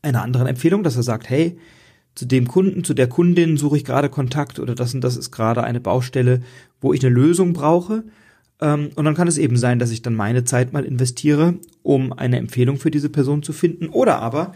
einer 0.00 0.22
anderen 0.22 0.46
Empfehlung, 0.46 0.82
dass 0.82 0.96
er 0.96 1.02
sagt, 1.02 1.28
hey, 1.28 1.58
zu 2.14 2.24
dem 2.24 2.48
Kunden, 2.48 2.82
zu 2.82 2.94
der 2.94 3.10
Kundin 3.10 3.58
suche 3.58 3.76
ich 3.76 3.84
gerade 3.84 4.08
Kontakt 4.08 4.58
oder 4.58 4.74
das 4.74 4.94
und 4.94 5.02
das 5.02 5.18
ist 5.18 5.32
gerade 5.32 5.64
eine 5.64 5.80
Baustelle, 5.80 6.40
wo 6.80 6.94
ich 6.94 7.04
eine 7.04 7.14
Lösung 7.14 7.52
brauche 7.52 8.04
und 8.60 9.04
dann 9.04 9.14
kann 9.14 9.28
es 9.28 9.38
eben 9.38 9.56
sein, 9.56 9.78
dass 9.78 9.90
ich 9.90 10.02
dann 10.02 10.14
meine 10.14 10.44
Zeit 10.44 10.72
mal 10.72 10.84
investiere, 10.84 11.54
um 11.82 12.12
eine 12.12 12.38
Empfehlung 12.38 12.78
für 12.78 12.90
diese 12.90 13.08
Person 13.08 13.42
zu 13.42 13.52
finden. 13.52 13.88
Oder 13.88 14.20
aber 14.20 14.52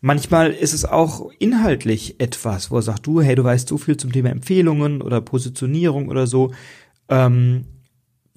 manchmal 0.00 0.50
ist 0.50 0.72
es 0.72 0.84
auch 0.84 1.30
inhaltlich 1.38 2.20
etwas, 2.20 2.70
wo 2.70 2.76
er 2.76 2.82
sagt, 2.82 3.06
du, 3.06 3.20
hey, 3.20 3.34
du 3.34 3.44
weißt 3.44 3.68
so 3.68 3.76
viel 3.78 3.96
zum 3.96 4.12
Thema 4.12 4.30
Empfehlungen 4.30 5.02
oder 5.02 5.20
Positionierung 5.20 6.08
oder 6.08 6.26
so. 6.26 6.52
Ähm, 7.08 7.64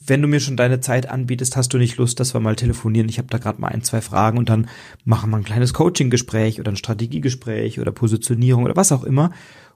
wenn 0.06 0.22
du 0.22 0.28
mir 0.28 0.40
schon 0.40 0.58
deine 0.58 0.80
Zeit 0.80 1.10
anbietest, 1.10 1.56
hast 1.56 1.74
du 1.74 1.78
nicht 1.78 1.98
Lust, 1.98 2.20
dass 2.20 2.34
wir 2.34 2.40
mal 2.40 2.56
telefonieren. 2.56 3.10
Ich 3.10 3.18
habe 3.18 3.28
da 3.30 3.38
gerade 3.38 3.60
mal 3.60 3.68
ein, 3.68 3.84
zwei 3.84 4.02
Fragen 4.02 4.38
und 4.38 4.50
dann 4.50 4.68
machen 5.04 5.30
wir 5.30 5.38
ein 5.38 5.44
kleines 5.44 5.74
Coaching-Gespräch 5.74 6.60
oder 6.60 6.72
ein 6.72 6.78
Strategiegespräch 6.78 7.80
oder 7.80 7.92
Positionierung 7.92 8.64
oder 8.64 8.76
was 8.76 8.92
auch 8.92 9.04
immer. 9.04 9.32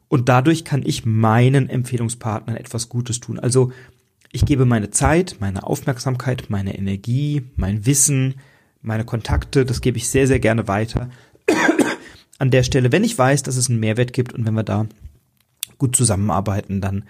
Und 0.07 0.29
dadurch 0.29 0.65
kann 0.65 0.83
ich 0.85 1.05
meinen 1.05 1.69
Empfehlungspartnern 1.69 2.55
etwas 2.55 2.89
Gutes 2.89 3.19
tun. 3.19 3.39
Also 3.39 3.71
ich 4.31 4.45
gebe 4.45 4.65
meine 4.65 4.91
Zeit, 4.91 5.38
meine 5.39 5.63
Aufmerksamkeit, 5.63 6.45
meine 6.50 6.77
Energie, 6.77 7.43
mein 7.55 7.85
Wissen, 7.85 8.35
meine 8.81 9.05
Kontakte, 9.05 9.65
das 9.65 9.81
gebe 9.81 9.97
ich 9.97 10.09
sehr, 10.09 10.27
sehr 10.27 10.39
gerne 10.39 10.67
weiter. 10.67 11.09
An 12.39 12.51
der 12.51 12.63
Stelle, 12.63 12.91
wenn 12.91 13.03
ich 13.03 13.17
weiß, 13.17 13.43
dass 13.43 13.57
es 13.57 13.69
einen 13.69 13.79
Mehrwert 13.79 14.13
gibt 14.13 14.33
und 14.33 14.45
wenn 14.45 14.53
wir 14.53 14.63
da 14.63 14.88
gut 15.77 15.95
zusammenarbeiten, 15.95 16.81
dann 16.81 17.03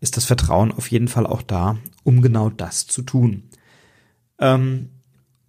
ist 0.00 0.16
das 0.16 0.24
Vertrauen 0.24 0.72
auf 0.72 0.90
jeden 0.90 1.08
Fall 1.08 1.26
auch 1.26 1.42
da, 1.42 1.76
um 2.04 2.22
genau 2.22 2.48
das 2.48 2.86
zu 2.86 3.02
tun. 3.02 3.42
Ähm, 4.38 4.88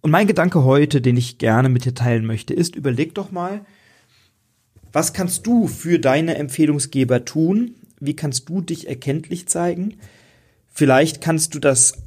und 0.02 0.10
mein 0.10 0.26
Gedanke 0.26 0.64
heute, 0.64 1.00
den 1.00 1.16
ich 1.16 1.38
gerne 1.38 1.68
mit 1.68 1.84
dir 1.84 1.94
teilen 1.94 2.26
möchte, 2.26 2.52
ist, 2.52 2.74
überleg 2.76 3.14
doch 3.14 3.30
mal, 3.30 3.64
was 4.92 5.14
kannst 5.14 5.46
du 5.46 5.68
für 5.68 5.98
deine 5.98 6.34
Empfehlungsgeber 6.34 7.24
tun? 7.24 7.76
Wie 8.00 8.16
kannst 8.16 8.48
du 8.48 8.60
dich 8.60 8.88
erkenntlich 8.88 9.48
zeigen? 9.48 9.94
Vielleicht 10.72 11.20
kannst 11.20 11.54
du 11.54 11.58
das, 11.58 11.98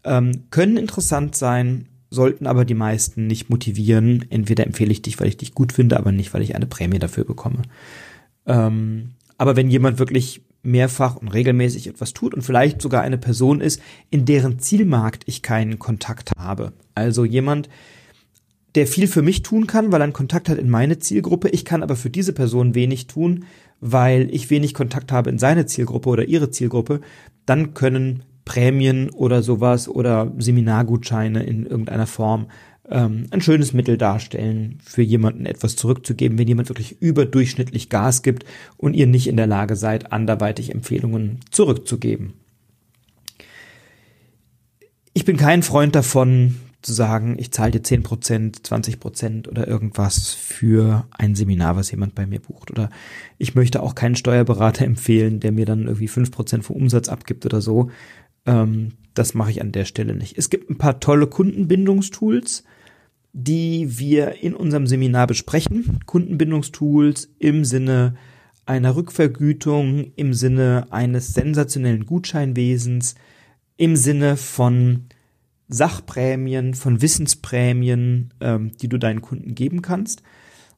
ähm, 0.04 0.44
können 0.50 0.78
interessant 0.78 1.36
sein, 1.36 1.88
sollten 2.10 2.46
aber 2.46 2.64
die 2.64 2.74
meisten 2.74 3.26
nicht 3.26 3.50
motivieren. 3.50 4.24
Entweder 4.30 4.66
empfehle 4.66 4.92
ich 4.92 5.02
dich, 5.02 5.20
weil 5.20 5.28
ich 5.28 5.36
dich 5.36 5.54
gut 5.54 5.72
finde, 5.72 5.98
aber 5.98 6.12
nicht, 6.12 6.32
weil 6.32 6.42
ich 6.42 6.54
eine 6.54 6.66
Prämie 6.66 6.98
dafür 6.98 7.24
bekomme. 7.24 7.62
Ähm, 8.46 9.10
aber 9.36 9.56
wenn 9.56 9.70
jemand 9.70 9.98
wirklich 9.98 10.42
mehrfach 10.64 11.16
und 11.16 11.28
regelmäßig 11.28 11.86
etwas 11.86 12.12
tut 12.12 12.34
und 12.34 12.42
vielleicht 12.42 12.82
sogar 12.82 13.02
eine 13.02 13.18
Person 13.18 13.60
ist, 13.60 13.80
in 14.10 14.24
deren 14.24 14.58
Zielmarkt 14.58 15.24
ich 15.26 15.42
keinen 15.42 15.78
Kontakt 15.78 16.32
habe. 16.36 16.72
Also 16.94 17.24
jemand, 17.24 17.68
der 18.74 18.86
viel 18.86 19.06
für 19.06 19.22
mich 19.22 19.42
tun 19.42 19.66
kann, 19.66 19.92
weil 19.92 20.00
er 20.00 20.04
einen 20.04 20.12
Kontakt 20.12 20.48
hat 20.48 20.58
in 20.58 20.70
meine 20.70 20.98
Zielgruppe. 20.98 21.48
Ich 21.50 21.64
kann 21.64 21.82
aber 21.82 21.96
für 21.96 22.10
diese 22.10 22.32
Person 22.32 22.74
wenig 22.74 23.06
tun, 23.06 23.44
weil 23.80 24.28
ich 24.32 24.50
wenig 24.50 24.74
Kontakt 24.74 25.12
habe 25.12 25.30
in 25.30 25.38
seine 25.38 25.66
Zielgruppe 25.66 26.08
oder 26.08 26.24
ihre 26.24 26.50
Zielgruppe. 26.50 27.00
Dann 27.46 27.74
können 27.74 28.24
Prämien 28.44 29.10
oder 29.10 29.42
sowas 29.42 29.88
oder 29.88 30.32
Seminargutscheine 30.38 31.44
in 31.44 31.66
irgendeiner 31.66 32.06
Form 32.06 32.46
ähm, 32.90 33.26
ein 33.30 33.40
schönes 33.40 33.72
Mittel 33.72 33.96
darstellen, 33.96 34.78
für 34.84 35.02
jemanden 35.02 35.46
etwas 35.46 35.76
zurückzugeben, 35.76 36.38
wenn 36.38 36.48
jemand 36.48 36.68
wirklich 36.68 37.00
überdurchschnittlich 37.00 37.88
Gas 37.88 38.22
gibt 38.22 38.44
und 38.76 38.94
ihr 38.94 39.06
nicht 39.06 39.26
in 39.26 39.36
der 39.36 39.46
Lage 39.46 39.76
seid, 39.76 40.12
anderweitig 40.12 40.72
Empfehlungen 40.72 41.40
zurückzugeben. 41.50 42.34
Ich 45.12 45.24
bin 45.24 45.36
kein 45.36 45.62
Freund 45.62 45.94
davon, 45.94 46.56
zu 46.84 46.92
sagen, 46.92 47.36
ich 47.38 47.50
zahle 47.50 47.72
dir 47.72 47.82
10%, 47.82 48.62
20% 48.62 49.48
oder 49.48 49.66
irgendwas 49.66 50.34
für 50.34 51.06
ein 51.10 51.34
Seminar, 51.34 51.76
was 51.76 51.90
jemand 51.90 52.14
bei 52.14 52.26
mir 52.26 52.40
bucht. 52.40 52.70
Oder 52.70 52.90
ich 53.38 53.54
möchte 53.54 53.82
auch 53.82 53.94
keinen 53.94 54.16
Steuerberater 54.16 54.84
empfehlen, 54.84 55.40
der 55.40 55.52
mir 55.52 55.66
dann 55.66 55.86
irgendwie 55.86 56.08
5% 56.08 56.62
vom 56.62 56.76
Umsatz 56.76 57.08
abgibt 57.08 57.46
oder 57.46 57.60
so. 57.60 57.90
Ähm, 58.46 58.92
das 59.14 59.34
mache 59.34 59.50
ich 59.50 59.60
an 59.60 59.72
der 59.72 59.84
Stelle 59.84 60.14
nicht. 60.14 60.36
Es 60.36 60.50
gibt 60.50 60.68
ein 60.68 60.78
paar 60.78 61.00
tolle 61.00 61.26
Kundenbindungstools, 61.26 62.64
die 63.36 63.98
wir 63.98 64.42
in 64.42 64.54
unserem 64.54 64.86
Seminar 64.86 65.26
besprechen. 65.26 65.98
Kundenbindungstools 66.06 67.28
im 67.40 67.64
Sinne 67.64 68.14
einer 68.64 68.94
Rückvergütung, 68.94 70.12
im 70.14 70.32
Sinne 70.32 70.86
eines 70.90 71.34
sensationellen 71.34 72.06
Gutscheinwesens, 72.06 73.16
im 73.76 73.96
Sinne 73.96 74.36
von 74.36 75.06
Sachprämien, 75.68 76.74
von 76.74 77.02
Wissensprämien, 77.02 78.32
ähm, 78.40 78.70
die 78.80 78.88
du 78.88 78.98
deinen 78.98 79.20
Kunden 79.20 79.56
geben 79.56 79.82
kannst 79.82 80.22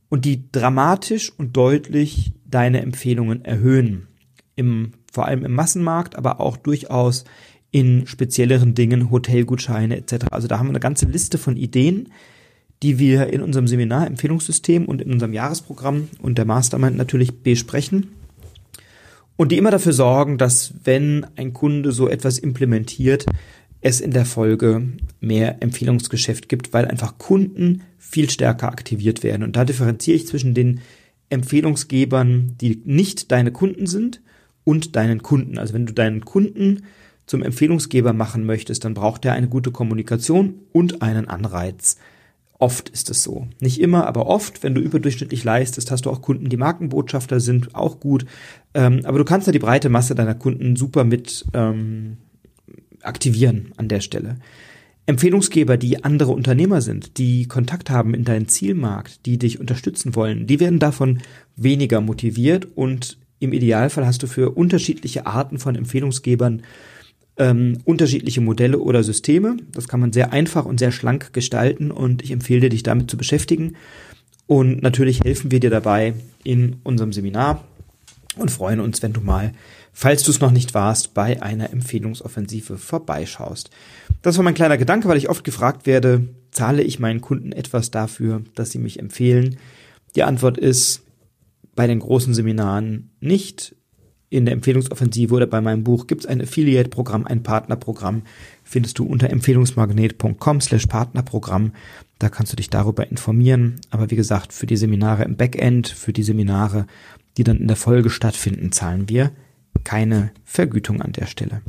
und 0.08 0.24
die 0.24 0.50
dramatisch 0.50 1.30
und 1.36 1.56
deutlich 1.56 2.32
deine 2.46 2.80
Empfehlungen 2.80 3.44
erhöhen. 3.44 4.08
Im, 4.54 4.92
vor 5.12 5.26
allem 5.26 5.44
im 5.44 5.52
Massenmarkt, 5.52 6.16
aber 6.16 6.40
auch 6.40 6.56
durchaus 6.56 7.24
in 7.70 8.06
spezielleren 8.06 8.74
Dingen, 8.74 9.10
Hotelgutscheine 9.10 9.98
etc. 9.98 10.28
Also 10.30 10.48
da 10.48 10.58
haben 10.58 10.68
wir 10.68 10.70
eine 10.70 10.80
ganze 10.80 11.04
Liste 11.04 11.36
von 11.36 11.58
Ideen, 11.58 12.08
die 12.82 12.98
wir 12.98 13.32
in 13.32 13.42
unserem 13.42 13.66
Seminar 13.66 14.06
Empfehlungssystem 14.06 14.84
und 14.84 15.00
in 15.00 15.12
unserem 15.12 15.32
Jahresprogramm 15.32 16.08
und 16.20 16.38
der 16.38 16.44
Mastermind 16.44 16.96
natürlich 16.96 17.42
besprechen. 17.42 18.08
Und 19.36 19.52
die 19.52 19.58
immer 19.58 19.70
dafür 19.70 19.92
sorgen, 19.92 20.38
dass 20.38 20.74
wenn 20.84 21.26
ein 21.36 21.52
Kunde 21.52 21.92
so 21.92 22.08
etwas 22.08 22.38
implementiert, 22.38 23.26
es 23.80 24.00
in 24.00 24.10
der 24.10 24.24
Folge 24.24 24.82
mehr 25.20 25.62
Empfehlungsgeschäft 25.62 26.48
gibt, 26.48 26.72
weil 26.72 26.86
einfach 26.86 27.18
Kunden 27.18 27.82
viel 27.98 28.30
stärker 28.30 28.68
aktiviert 28.68 29.22
werden. 29.22 29.42
Und 29.42 29.56
da 29.56 29.64
differenziere 29.64 30.16
ich 30.16 30.26
zwischen 30.26 30.54
den 30.54 30.80
Empfehlungsgebern, 31.28 32.56
die 32.60 32.80
nicht 32.84 33.30
deine 33.30 33.52
Kunden 33.52 33.86
sind, 33.86 34.20
und 34.66 34.96
deinen 34.96 35.22
Kunden. 35.22 35.58
Also 35.58 35.74
wenn 35.74 35.86
du 35.86 35.94
deinen 35.94 36.24
Kunden 36.24 36.82
zum 37.26 37.42
Empfehlungsgeber 37.42 38.12
machen 38.12 38.44
möchtest, 38.44 38.84
dann 38.84 38.94
braucht 38.94 39.24
er 39.24 39.32
eine 39.32 39.48
gute 39.48 39.70
Kommunikation 39.70 40.54
und 40.72 41.02
einen 41.02 41.28
Anreiz. 41.28 41.96
Oft 42.58 42.88
ist 42.88 43.10
es 43.10 43.22
so. 43.22 43.48
Nicht 43.60 43.80
immer, 43.80 44.06
aber 44.06 44.26
oft, 44.26 44.62
wenn 44.62 44.74
du 44.74 44.80
überdurchschnittlich 44.80 45.44
leistest, 45.44 45.90
hast 45.90 46.06
du 46.06 46.10
auch 46.10 46.22
Kunden, 46.22 46.48
die 46.48 46.56
Markenbotschafter 46.56 47.38
sind, 47.38 47.74
auch 47.74 48.00
gut. 48.00 48.24
Ähm, 48.72 49.00
aber 49.04 49.18
du 49.18 49.24
kannst 49.24 49.46
ja 49.46 49.52
die 49.52 49.58
breite 49.58 49.90
Masse 49.90 50.14
deiner 50.14 50.34
Kunden 50.34 50.76
super 50.76 51.04
mit 51.04 51.44
ähm, 51.52 52.16
aktivieren 53.02 53.72
an 53.76 53.88
der 53.88 54.00
Stelle. 54.00 54.36
Empfehlungsgeber, 55.04 55.76
die 55.76 56.02
andere 56.02 56.32
Unternehmer 56.32 56.80
sind, 56.80 57.18
die 57.18 57.46
Kontakt 57.46 57.90
haben 57.90 58.12
in 58.12 58.24
deinen 58.24 58.48
Zielmarkt, 58.48 59.24
die 59.24 59.38
dich 59.38 59.60
unterstützen 59.60 60.16
wollen, 60.16 60.46
die 60.46 60.58
werden 60.58 60.80
davon 60.80 61.20
weniger 61.54 62.00
motiviert 62.00 62.66
und 62.74 63.18
im 63.38 63.52
Idealfall 63.52 64.06
hast 64.06 64.22
du 64.22 64.26
für 64.26 64.50
unterschiedliche 64.56 65.26
Arten 65.26 65.58
von 65.58 65.76
Empfehlungsgebern 65.76 66.62
ähm, 67.38 67.78
unterschiedliche 67.84 68.40
Modelle 68.40 68.78
oder 68.78 69.02
Systeme. 69.02 69.56
Das 69.72 69.88
kann 69.88 70.00
man 70.00 70.12
sehr 70.12 70.32
einfach 70.32 70.64
und 70.64 70.78
sehr 70.78 70.92
schlank 70.92 71.32
gestalten 71.32 71.90
und 71.90 72.22
ich 72.22 72.30
empfehle 72.30 72.60
dir, 72.60 72.70
dich 72.70 72.82
damit 72.82 73.10
zu 73.10 73.16
beschäftigen. 73.16 73.76
Und 74.46 74.82
natürlich 74.82 75.22
helfen 75.24 75.50
wir 75.50 75.60
dir 75.60 75.70
dabei 75.70 76.14
in 76.44 76.76
unserem 76.84 77.12
Seminar 77.12 77.64
und 78.36 78.50
freuen 78.50 78.80
uns, 78.80 79.02
wenn 79.02 79.12
du 79.12 79.20
mal 79.20 79.52
falls 79.98 80.24
du 80.24 80.30
es 80.30 80.40
noch 80.40 80.50
nicht 80.50 80.74
warst, 80.74 81.14
bei 81.14 81.40
einer 81.40 81.72
Empfehlungsoffensive 81.72 82.76
vorbeischaust. 82.76 83.70
Das 84.20 84.36
war 84.36 84.44
mein 84.44 84.52
kleiner 84.52 84.76
Gedanke, 84.76 85.08
weil 85.08 85.16
ich 85.16 85.30
oft 85.30 85.42
gefragt 85.42 85.86
werde, 85.86 86.28
zahle 86.50 86.82
ich 86.82 86.98
meinen 86.98 87.22
Kunden 87.22 87.52
etwas 87.52 87.90
dafür, 87.90 88.42
dass 88.54 88.70
sie 88.70 88.78
mich 88.78 88.98
empfehlen? 88.98 89.56
Die 90.14 90.22
Antwort 90.22 90.58
ist 90.58 91.02
bei 91.74 91.86
den 91.86 92.00
großen 92.00 92.34
Seminaren 92.34 93.10
nicht. 93.20 93.74
In 94.28 94.44
der 94.44 94.54
Empfehlungsoffensive 94.54 95.34
oder 95.34 95.46
bei 95.46 95.60
meinem 95.60 95.84
Buch 95.84 96.08
gibt 96.08 96.22
es 96.22 96.26
ein 96.26 96.40
Affiliate-Programm, 96.40 97.26
ein 97.26 97.44
Partnerprogramm. 97.44 98.22
Findest 98.64 98.98
du 98.98 99.04
unter 99.04 99.30
empfehlungsmagnet.com 99.30 100.60
slash 100.60 100.86
Partnerprogramm. 100.86 101.72
Da 102.18 102.28
kannst 102.28 102.52
du 102.52 102.56
dich 102.56 102.68
darüber 102.68 103.08
informieren. 103.08 103.76
Aber 103.90 104.10
wie 104.10 104.16
gesagt, 104.16 104.52
für 104.52 104.66
die 104.66 104.76
Seminare 104.76 105.22
im 105.22 105.36
Backend, 105.36 105.86
für 105.86 106.12
die 106.12 106.24
Seminare, 106.24 106.86
die 107.36 107.44
dann 107.44 107.58
in 107.58 107.68
der 107.68 107.76
Folge 107.76 108.10
stattfinden, 108.10 108.72
zahlen 108.72 109.08
wir 109.08 109.30
keine 109.84 110.32
Vergütung 110.44 111.02
an 111.02 111.12
der 111.12 111.26
Stelle. 111.26 111.60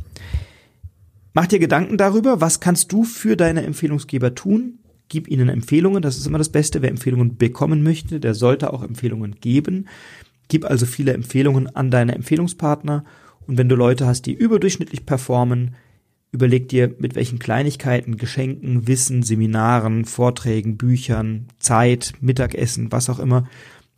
Mach 1.34 1.46
dir 1.46 1.60
Gedanken 1.60 1.98
darüber, 1.98 2.40
was 2.40 2.58
kannst 2.58 2.90
du 2.90 3.04
für 3.04 3.36
deine 3.36 3.62
Empfehlungsgeber 3.62 4.34
tun? 4.34 4.80
Gib 5.08 5.28
ihnen 5.28 5.48
Empfehlungen, 5.48 6.02
das 6.02 6.18
ist 6.18 6.26
immer 6.26 6.38
das 6.38 6.48
Beste. 6.48 6.82
Wer 6.82 6.90
Empfehlungen 6.90 7.36
bekommen 7.36 7.82
möchte, 7.82 8.18
der 8.18 8.34
sollte 8.34 8.72
auch 8.72 8.82
Empfehlungen 8.82 9.36
geben. 9.40 9.86
Gib 10.48 10.64
also 10.64 10.86
viele 10.86 11.12
Empfehlungen 11.12 11.74
an 11.74 11.90
deine 11.90 12.14
Empfehlungspartner. 12.14 13.04
Und 13.46 13.58
wenn 13.58 13.68
du 13.68 13.76
Leute 13.76 14.06
hast, 14.06 14.22
die 14.26 14.34
überdurchschnittlich 14.34 15.06
performen, 15.06 15.74
überleg 16.32 16.68
dir, 16.68 16.94
mit 16.98 17.14
welchen 17.14 17.38
Kleinigkeiten, 17.38 18.16
Geschenken, 18.16 18.86
Wissen, 18.86 19.22
Seminaren, 19.22 20.04
Vorträgen, 20.04 20.76
Büchern, 20.76 21.46
Zeit, 21.58 22.14
Mittagessen, 22.20 22.92
was 22.92 23.08
auch 23.08 23.18
immer, 23.18 23.48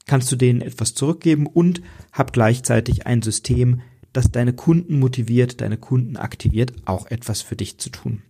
kannst 0.07 0.31
du 0.33 0.37
denen 0.37 0.61
etwas 0.61 0.95
zurückgeben 0.95 1.47
und 1.47 1.83
hab 2.13 2.33
gleichzeitig 2.33 3.07
ein 3.07 3.23
System, 3.23 3.81
das 4.13 4.31
deine 4.33 4.53
Kunden 4.53 4.99
motiviert, 4.99 5.61
deine 5.61 5.77
Kunden 5.77 6.17
aktiviert, 6.17 6.73
auch 6.85 7.07
etwas 7.07 7.43
für 7.43 7.57
dich 7.57 7.79
zu 7.79 7.91
tun. 7.91 8.23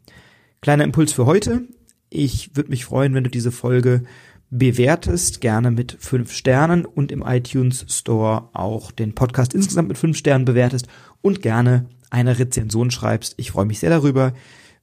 Kleiner 0.61 0.85
Impuls 0.85 1.13
für 1.13 1.25
heute. 1.25 1.63
Ich 2.11 2.55
würde 2.55 2.71
mich 2.71 2.85
freuen, 2.85 3.15
wenn 3.15 3.25
du 3.25 3.31
diese 3.31 3.53
Folge 3.53 4.03
bewertest, 4.51 5.41
gerne 5.41 5.71
mit 5.71 5.97
fünf 6.01 6.33
Sternen 6.33 6.85
und 6.85 7.13
im 7.13 7.23
iTunes 7.27 7.87
Store 7.89 8.51
auch 8.53 8.91
den 8.91 9.15
Podcast 9.15 9.55
insgesamt 9.55 9.89
mit 9.89 9.99
fünf 9.99 10.17
Sternen 10.17 10.45
bewertest 10.45 10.89
und 11.23 11.41
gerne 11.41 11.87
eine 12.11 12.39
Rezension 12.39 12.91
schreibst. 12.91 13.35
Ich 13.37 13.53
freue 13.53 13.67
mich 13.67 13.79
sehr 13.79 13.91
darüber. 13.91 14.33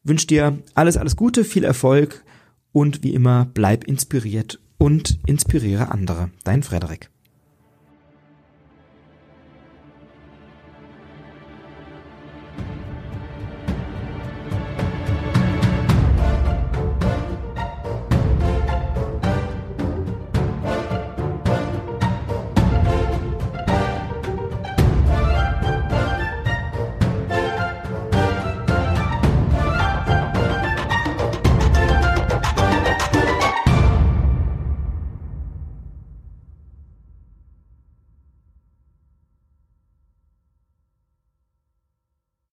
Wünsche 0.04 0.28
dir 0.28 0.58
alles, 0.74 0.96
alles 0.96 1.18
Gute, 1.18 1.44
viel 1.44 1.66
Erfolg 1.66 2.24
und 2.72 3.04
wie 3.04 3.14
immer 3.14 3.46
bleib 3.54 3.84
inspiriert 3.84 4.60
und 4.78 5.20
inspiriere 5.26 5.92
andere. 5.92 6.32
Dein 6.44 6.64
Frederik. 6.64 7.10